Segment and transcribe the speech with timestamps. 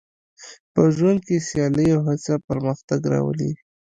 [0.73, 3.51] په ژوند کې سیالي او هڅه پرمختګ راولي.